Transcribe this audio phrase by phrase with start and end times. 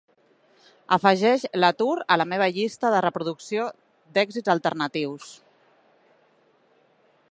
[0.95, 3.69] Afegeix LaTour a la meva llista de reproducció
[4.17, 5.31] d'èxits alternatius.